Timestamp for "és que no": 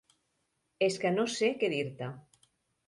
0.87-1.29